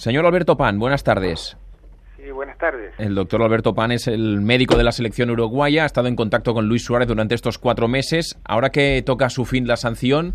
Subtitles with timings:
[0.00, 1.58] Señor Alberto Pan, buenas tardes.
[2.16, 2.98] Sí, buenas tardes.
[2.98, 6.54] El doctor Alberto Pan es el médico de la selección uruguaya, ha estado en contacto
[6.54, 8.40] con Luis Suárez durante estos cuatro meses.
[8.46, 10.32] Ahora que toca a su fin la sanción,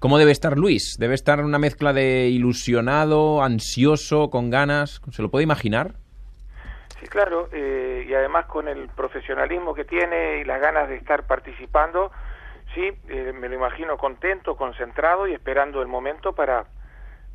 [0.00, 0.98] ¿cómo debe estar Luis?
[0.98, 5.00] ¿Debe estar una mezcla de ilusionado, ansioso, con ganas?
[5.10, 5.94] ¿Se lo puede imaginar?
[7.00, 11.26] Sí, claro, eh, y además con el profesionalismo que tiene y las ganas de estar
[11.26, 12.12] participando,
[12.74, 16.66] sí, eh, me lo imagino contento, concentrado y esperando el momento para,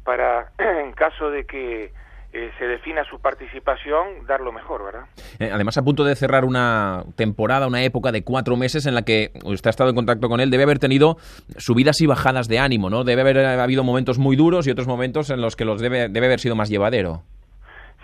[0.04, 1.92] para en caso de que
[2.34, 5.06] eh, se defina su participación, dar lo mejor, ¿verdad?
[5.40, 9.32] además, a punto de cerrar una temporada, una época de cuatro meses en la que
[9.44, 11.18] usted ha estado en contacto con él, debe haber tenido
[11.58, 13.04] subidas y bajadas de ánimo, ¿no?
[13.04, 16.28] Debe haber habido momentos muy duros y otros momentos en los que los debe, debe
[16.28, 17.24] haber sido más llevadero.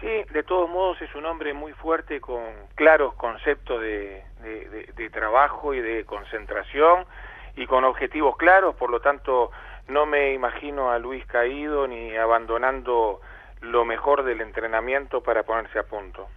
[0.01, 2.43] Sí, de todos modos es un hombre muy fuerte con
[2.75, 4.23] claros conceptos de,
[4.95, 7.05] de, trabajo y de concentración
[7.55, 9.51] y con objetivos claros, por lo tanto
[9.89, 13.21] no me imagino a Luis caído ni abandonando
[13.61, 16.27] lo mejor del entrenamiento para ponerse a punto.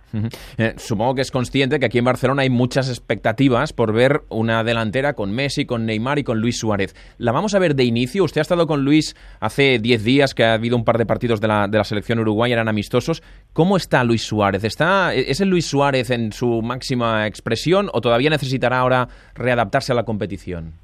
[0.57, 4.65] Eh, supongo que es consciente que aquí en Barcelona hay muchas expectativas por ver una
[4.65, 6.95] delantera con Messi, con Neymar y con Luis Suárez.
[7.19, 8.25] ¿La vamos a ver de inicio?
[8.25, 11.41] Usted ha estado con Luis hace 10 días que ha habido un par de partidos
[11.41, 13.23] de la, de la selección uruguaya, eran amistosos.
[13.53, 14.65] ¿Cómo está Luis Suárez?
[14.65, 19.95] ¿Está, ¿Es el Luis Suárez en su máxima expresión o todavía necesitará ahora readaptarse a
[19.95, 20.75] la competición?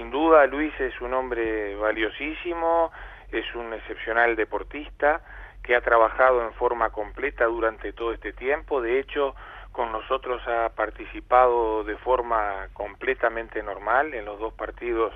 [0.00, 2.90] Sin duda, Luis es un hombre valiosísimo,
[3.30, 5.20] es un excepcional deportista
[5.62, 8.80] que ha trabajado en forma completa durante todo este tiempo.
[8.80, 9.34] De hecho,
[9.72, 15.12] con nosotros ha participado de forma completamente normal en los dos partidos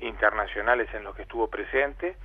[0.00, 2.16] internacionales en los que estuvo presente,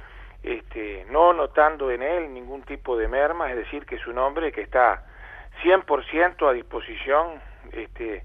[0.41, 4.53] este, no notando en él ningún tipo de merma, es decir, que es un hombre
[4.53, 5.03] que está
[5.63, 7.41] 100% a disposición
[7.73, 8.23] este,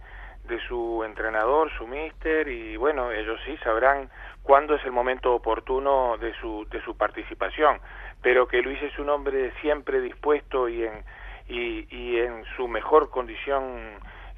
[0.48, 4.10] de su entrenador, su mister, y bueno, ellos sí sabrán
[4.42, 7.80] cuándo es el momento oportuno de su, de su participación
[8.24, 11.04] pero que Luis es un hombre siempre dispuesto y en,
[11.46, 13.62] y, en su mejor condición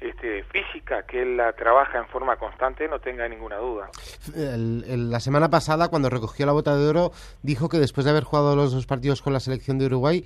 [0.01, 3.89] este, física, que él la trabaja en forma constante, no tenga ninguna duda.
[4.35, 7.11] la semana pasada, cuando recogió la bota de oro,
[7.43, 10.25] dijo que después de haber jugado los dos partidos con la selección de Uruguay,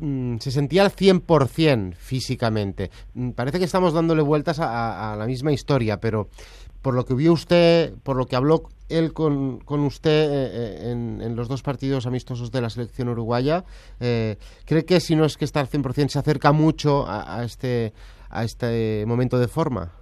[0.00, 2.90] mm, se sentía al 100% físicamente.
[3.14, 6.28] Mm, parece que estamos dándole vueltas a, la misma historia, pero
[6.82, 10.90] por lo que vio usted, por lo que habló él con, con usted eh, eh,
[10.90, 13.64] en, los dos partidos amistosos de la selección uruguaya,
[14.00, 17.92] eh, ¿cree que si no es que está al 100% se acerca mucho a, este,
[18.30, 19.92] a este momento de forma?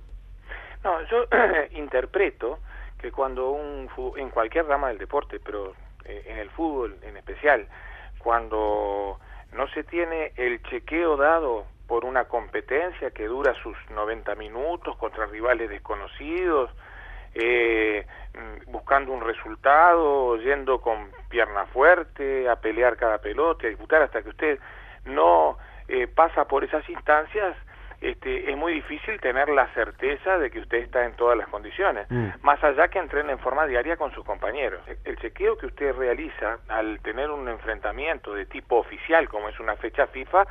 [0.84, 1.24] No, yo
[1.78, 2.60] interpreto
[2.98, 7.68] que cuando un en cualquier rama del deporte, pero en el fútbol en especial,
[8.18, 9.18] cuando
[9.74, 15.70] se tiene el chequeo dado por una competencia que dura sus 90 minutos contra rivales
[15.70, 16.70] desconocidos,
[17.34, 24.02] eh, mm, buscando un resultado, yendo con pierna fuerte, a pelear cada pelota, a disputar
[24.02, 24.58] hasta que usted
[25.04, 25.56] no
[25.88, 27.56] eh, pasa por esas instancias,
[28.00, 32.06] este, es muy difícil tener la certeza de que usted está en todas las condiciones,
[32.10, 32.28] mm.
[32.42, 34.80] más allá que entrene en forma diaria con sus compañeros.
[35.04, 39.74] El chequeo que usted realiza al tener un enfrentamiento de tipo oficial, como es una
[39.76, 40.46] fecha FIFA,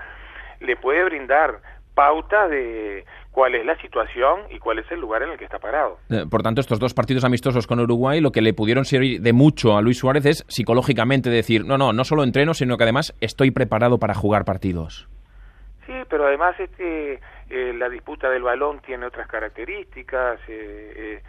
[0.59, 1.61] le puede brindar
[1.93, 5.57] pauta de cuál es la situación y cuál es el lugar en el que está
[5.57, 5.97] parado.
[6.09, 9.33] Eh, por tanto, estos dos partidos amistosos con Uruguay lo que le pudieron servir de
[9.33, 13.15] mucho a Luis Suárez es psicológicamente decir, no, no, no solo entreno, sino que además
[13.19, 15.07] estoy preparado para jugar partidos.
[15.87, 21.23] Sí, pero además este, eh, la disputa del balón tiene otras características, eh,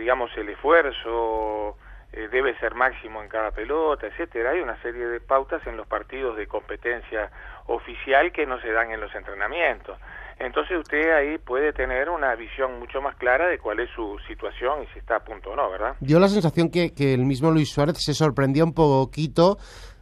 [0.00, 1.76] digamos el esfuerzo,
[2.12, 4.50] debe ser máximo en cada pelota, etcétera.
[4.50, 7.30] Hay una serie de pautas en los partidos de competencia
[7.66, 9.98] oficial que no se dan en los entrenamientos.
[10.38, 14.84] Entonces usted ahí puede tener una visión mucho más clara de cuál es su situación
[14.84, 15.96] y si está a punto o no, ¿verdad?
[16.00, 19.58] Dio la sensación que, que el mismo Luis Suárez se sorprendió un poquito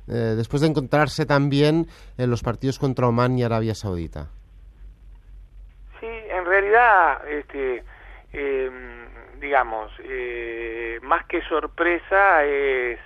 [0.09, 1.87] eh, después de encontrarse también
[2.17, 4.29] en los partidos contra Oman y Arabia Saudita.
[6.01, 7.85] Sí, en realidad, este,
[8.33, 12.99] em, digamos, eh, más que sorpresa es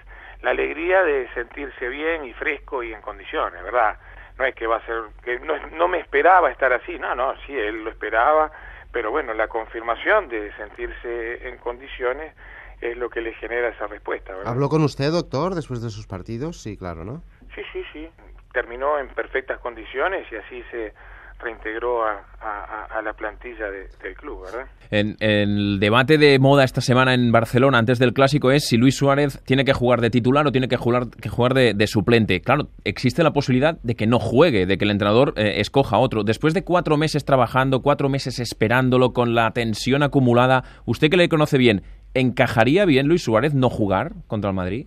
[0.43, 3.97] la alegría de sentirse bien y fresco y en condiciones, ¿verdad?
[4.41, 7.35] no es que va a ser, que no, no me esperaba estar así, no, no,
[7.47, 8.51] sí, él lo esperaba,
[8.91, 12.35] pero bueno, la confirmación de sentirse en condiciones
[12.81, 14.33] es lo que le genera esa respuesta.
[14.33, 14.53] ¿verdad?
[14.53, 16.61] ¿Habló con usted, doctor, después de sus partidos?
[16.63, 17.23] Sí, claro, ¿no?
[17.55, 18.09] Sí, sí, sí.
[18.53, 20.93] Terminó en perfectas condiciones y así se
[21.41, 24.67] reintegró a, la plantilla del club, ¿verdad?
[24.91, 28.97] En, el debate de moda esta semana en Barcelona antes del clásico es si Luis
[28.97, 32.41] Suárez tiene que jugar de titular o tiene que jugar, que jugar de, suplente.
[32.41, 36.25] Claro, existe la posibilidad de que no juegue, de que el entrenador eh, escoja otro.
[36.25, 41.29] Después de cuatro meses trabajando, cuatro meses esperándolo con la tensión acumulada, usted que le
[41.29, 41.83] conoce bien,
[42.15, 44.87] ¿encajaría bien Luis Suárez no jugar contra el Madrid?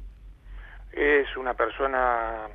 [0.92, 2.48] Es una persona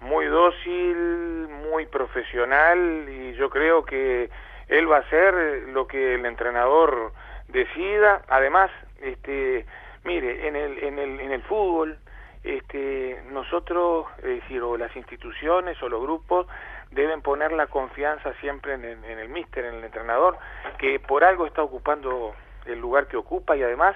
[0.00, 4.30] muy dócil, muy profesional y yo creo que
[4.68, 7.12] él va a hacer lo que el entrenador
[7.48, 8.22] decida.
[8.28, 9.66] Además, este,
[10.04, 11.98] mire, en el, en el, en el fútbol,
[12.42, 16.46] este, nosotros, es decir, o las instituciones o los grupos
[16.90, 20.36] deben poner la confianza siempre en, en, el míster, en el entrenador,
[20.78, 22.34] que por algo está ocupando
[22.66, 23.94] el lugar que ocupa y además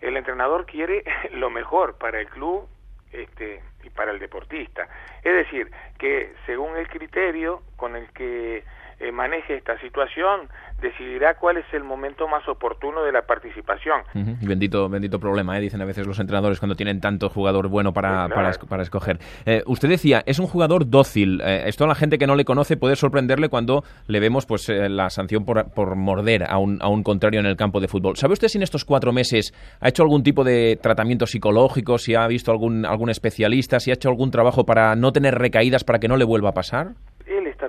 [0.00, 2.68] el entrenador quiere lo mejor para el club
[3.12, 4.88] este, y para el deportista.
[5.22, 8.64] Es decir, que según el criterio con el que
[9.00, 10.48] eh, maneje esta situación,
[10.80, 14.02] decidirá cuál es el momento más oportuno de la participación.
[14.42, 15.60] Bendito, bendito problema, ¿eh?
[15.60, 19.18] dicen a veces los entrenadores cuando tienen tanto jugador bueno para, para, escoger.
[19.46, 21.40] Eh, usted decía, es un jugador dócil.
[21.40, 25.10] esto a la gente que no le conoce puede sorprenderle cuando le vemos pues la
[25.10, 28.16] sanción por, por morder a un, a un contrario en el campo de fútbol.
[28.16, 32.14] ¿Sabe usted si en estos cuatro meses ha hecho algún tipo de tratamiento psicológico, si
[32.14, 35.98] ha visto algún, algún especialista, si ha hecho algún trabajo para no tener recaídas, para
[35.98, 36.94] que no le vuelva a pasar?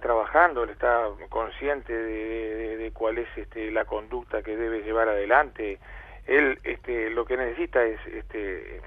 [0.10, 5.78] Trabajando, él está consciente de, cuál es este, la conducta que debe llevar adelante.
[6.26, 8.82] Él este, lo que necesita es este,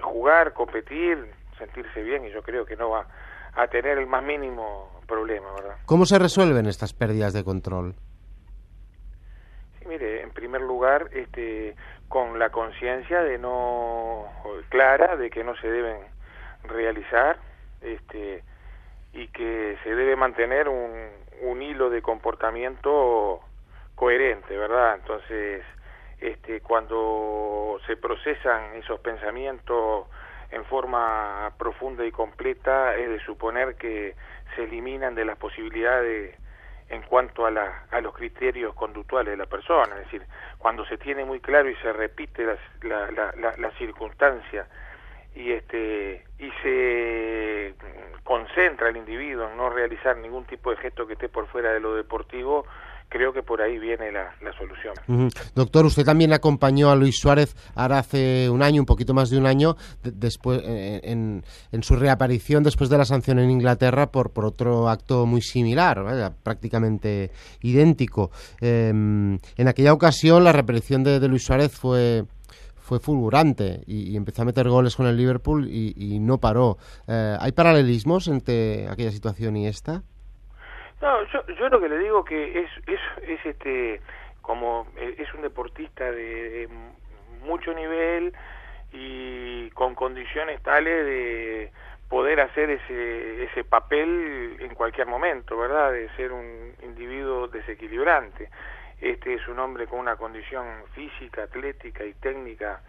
[0.00, 3.08] jugar, competir, sentirse bien y yo creo que no va
[3.56, 5.78] a tener el más mínimo problema, ¿verdad?
[5.84, 7.96] ¿Cómo se resuelven estas pérdidas de control?
[9.80, 11.74] Sí, mire, en primer lugar, este,
[12.06, 14.26] con la conciencia de no
[14.68, 16.02] clara de que no se deben
[16.68, 17.36] realizar,
[17.80, 18.44] este,
[19.18, 21.10] y que se debe mantener un,
[21.42, 23.40] un hilo de comportamiento
[23.96, 24.94] coherente, ¿verdad?
[24.94, 25.64] Entonces,
[26.20, 30.06] este, cuando se procesan esos pensamientos
[30.52, 34.14] en forma profunda y completa, es de suponer que
[34.54, 36.36] se eliminan de las posibilidades
[36.88, 40.22] en cuanto a, la, a los criterios conductuales de la persona, es decir,
[40.58, 44.66] cuando se tiene muy claro y se repite la, la, la, la circunstancia
[45.38, 47.74] y este y se
[48.24, 51.80] concentra el individuo en no realizar ningún tipo de gesto que esté por fuera de
[51.80, 52.66] lo deportivo,
[53.08, 54.94] creo que por ahí viene la, solución.
[55.54, 59.38] Doctor, usted también acompañó a Luis Suárez ahora hace un año, un poquito más de
[59.38, 64.32] un año, después eh, en, en, su reaparición después de la sanción en Inglaterra por,
[64.32, 67.30] por otro acto muy similar, prácticamente
[67.62, 68.30] idéntico.
[68.60, 72.24] Em, en aquella ocasión la reaparición de Luis Suárez fue
[72.88, 76.78] fue fulgurante y, empezó a meter goles con el Liverpool y, no paró.
[77.06, 80.02] Eh, ¿Hay paralelismos entre aquella situación y esta?
[81.02, 84.00] No, yo, yo lo que le digo que es, es, es este
[84.40, 86.66] como eh, es un deportista de,
[87.44, 88.32] mucho nivel
[88.92, 91.70] y con condiciones tales de
[92.08, 95.92] poder hacer ese, ese papel en cualquier momento, ¿verdad?
[95.92, 98.48] De ser un individuo desequilibrante.
[99.00, 102.80] Este es un hombre con una condición física, atlética y técnica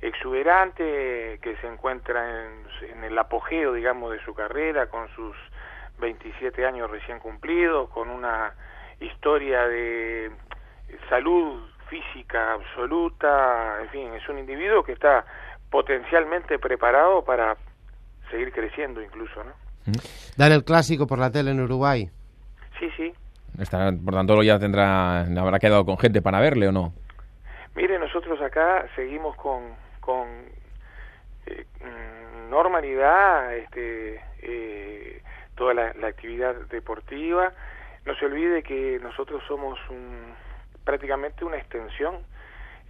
[0.00, 2.46] exuberante que se encuentra
[2.82, 5.34] en, el apogeo, digamos, de su carrera con sus
[6.00, 8.52] 27 años recién cumplidos, con una
[9.00, 10.30] historia de
[11.08, 15.24] salud física absoluta, en fin, es un individuo que está
[15.70, 17.56] potencialmente preparado para
[18.30, 19.52] seguir creciendo incluso, ¿no?
[20.36, 22.08] Dar el clásico por la tele en Uruguay.
[22.78, 23.12] Sí, sí,
[23.56, 26.92] Por tanto, ya tendrá, habrá quedado con gente para verle o no.
[27.76, 30.28] Mire, nosotros acá seguimos con, con
[31.46, 35.22] eh, mm, normalidad este, eh,
[35.54, 37.52] toda la, actividad deportiva.
[38.04, 40.34] No se olvide que nosotros somos un,
[40.84, 42.18] prácticamente una extensión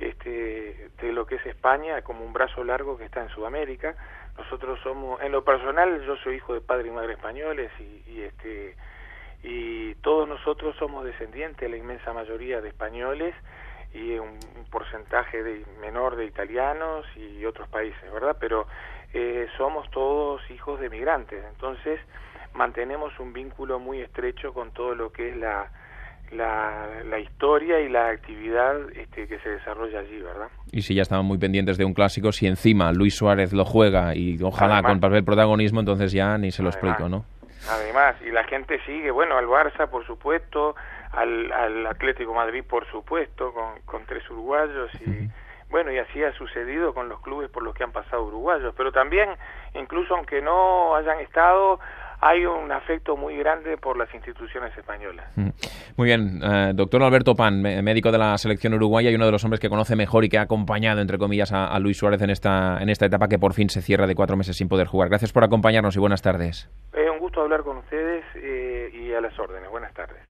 [0.01, 3.95] este, de lo que es España, como un brazo largo que está en Sudamérica.
[4.39, 8.23] Nosotros somos, en lo personal, yo soy hijo de padre y madre españoles y, y
[8.23, 8.77] este
[9.45, 13.35] y todos nosotros somos descendientes, la inmensa mayoría de españoles
[13.93, 14.39] y un,
[14.71, 18.37] porcentaje de, menor de italianos y otros países, ¿verdad?
[18.41, 18.67] Pero
[19.13, 22.01] eh, somos todos hijos de migrantes, entonces
[22.55, 25.71] mantenemos un vínculo muy estrecho con todo lo que es la,
[26.33, 30.49] la, historia y la actividad este, que se desarrolla allí, ¿verdad?
[30.73, 34.17] Y si ya estaban muy pendientes de un clásico, si encima Luis Suárez lo juega
[34.17, 37.25] y ojalá con papel protagonismo, entonces ya ni se lo explico, ¿no?
[37.71, 40.75] Además, y la gente sigue, bueno, al Barça, por supuesto,
[41.13, 45.29] al, al Atlético Madrid, por supuesto, con, con tres uruguayos y...
[45.71, 48.93] Bueno, y así ha sucedido con los clubes por los que han pasado uruguayos, pero
[48.93, 49.31] también,
[49.75, 51.81] incluso aunque no hayan estado,
[52.21, 55.27] hay un afecto muy grande por las instituciones españolas.
[55.97, 59.45] Muy bien, eh, doctor Alberto Pan, médico de la selección uruguaya y uno de los
[59.45, 62.79] hombres que conoce mejor y que ha acompañado, entre comillas, a, Luis Suárez en esta,
[62.81, 65.11] en esta etapa que por fin se cierra de cuatro meses sin poder jugar.
[65.11, 66.71] Gracias por acompañarnos y buenas tardes.
[66.95, 67.04] Es un
[67.35, 69.69] gusto hablar con ustedes eh, y a las órdenes.
[69.69, 70.23] Buenas tardes.